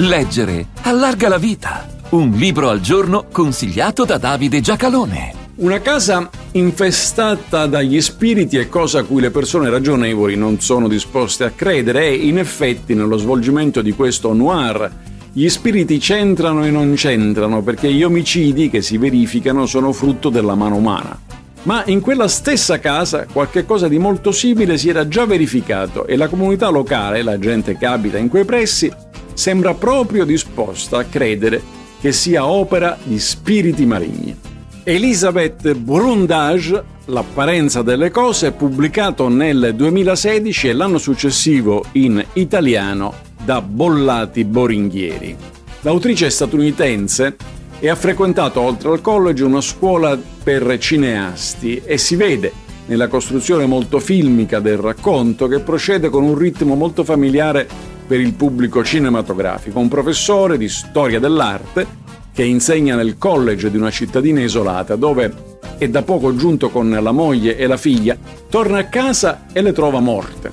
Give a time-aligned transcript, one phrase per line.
[0.00, 1.84] Leggere allarga la vita.
[2.10, 5.34] Un libro al giorno consigliato da Davide Giacalone.
[5.56, 11.42] Una casa infestata dagli spiriti è cosa a cui le persone ragionevoli non sono disposte
[11.42, 14.88] a credere e in effetti nello svolgimento di questo noir
[15.32, 20.54] gli spiriti c'entrano e non c'entrano perché gli omicidi che si verificano sono frutto della
[20.54, 21.20] mano umana.
[21.62, 26.14] Ma in quella stessa casa qualche cosa di molto simile si era già verificato e
[26.14, 28.90] la comunità locale, la gente che abita in quei pressi,
[29.38, 31.62] sembra proprio disposta a credere
[32.00, 34.36] che sia opera di spiriti maligni.
[34.82, 44.44] Elisabeth Brundage, L'apparenza delle cose, pubblicato nel 2016 e l'anno successivo in italiano da Bollati
[44.44, 45.36] Boringhieri.
[45.82, 47.36] L'autrice statunitense
[47.78, 52.52] e ha frequentato oltre al college una scuola per cineasti e si vede
[52.86, 58.32] nella costruzione molto filmica del racconto che procede con un ritmo molto familiare per il
[58.32, 61.86] pubblico cinematografico, un professore di storia dell'arte
[62.32, 67.12] che insegna nel college di una cittadina isolata dove è da poco giunto con la
[67.12, 68.16] moglie e la figlia,
[68.48, 70.50] torna a casa e le trova morte.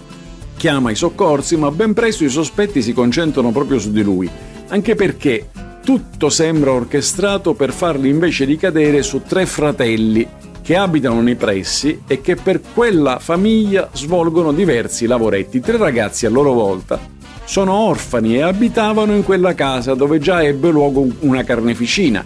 [0.58, 4.30] Chiama i soccorsi, ma ben presto i sospetti si concentrano proprio su di lui,
[4.68, 5.50] anche perché
[5.84, 10.28] tutto sembra orchestrato per farli invece ricadere su tre fratelli
[10.62, 15.60] che abitano nei pressi e che per quella famiglia svolgono diversi lavoretti.
[15.60, 17.14] Tre ragazzi a loro volta
[17.46, 22.24] sono orfani e abitavano in quella casa dove già ebbe luogo una carneficina,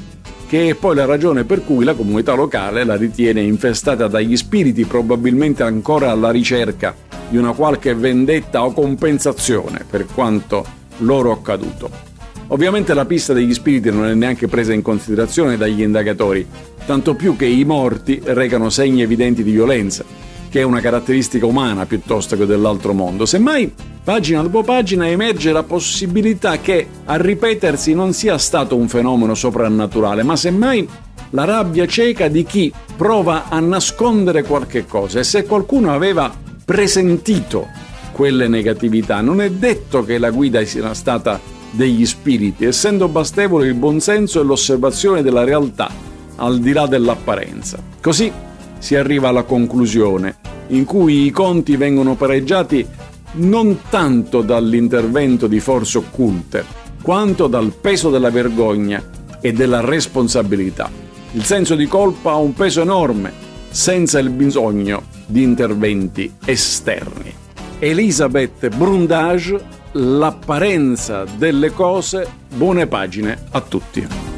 [0.48, 4.86] che è poi la ragione per cui la comunità locale la ritiene infestata dagli spiriti,
[4.86, 6.96] probabilmente ancora alla ricerca
[7.30, 10.66] di una qualche vendetta o compensazione per quanto
[11.00, 12.08] loro accaduto.
[12.48, 16.48] Ovviamente la pista degli spiriti non è neanche presa in considerazione dagli indagatori,
[16.86, 20.04] tanto più che i morti recano segni evidenti di violenza,
[20.50, 23.26] che è una caratteristica umana piuttosto che dell'altro mondo.
[23.26, 23.72] Semmai
[24.10, 30.24] Pagina dopo pagina emerge la possibilità che a ripetersi non sia stato un fenomeno soprannaturale,
[30.24, 30.88] ma semmai
[31.30, 36.34] la rabbia cieca di chi prova a nascondere qualche cosa e se qualcuno aveva
[36.66, 37.68] presentito
[38.12, 41.40] quelle negatività, non è detto che la guida sia stata
[41.70, 45.90] degli spiriti, essendo bastevole il buonsenso e l'osservazione della realtà,
[46.38, 47.78] al di là dell'apparenza.
[48.02, 48.32] Così
[48.80, 52.86] si arriva alla conclusione, in cui i conti vengono pareggiati
[53.34, 56.66] non tanto dall'intervento di forze occulte,
[57.02, 59.04] quanto dal peso della vergogna
[59.40, 60.90] e della responsabilità.
[61.34, 63.32] Il senso di colpa ha un peso enorme,
[63.70, 67.32] senza il bisogno di interventi esterni.
[67.78, 74.29] Elisabeth Brundage, L'apparenza delle cose, buone pagine a tutti.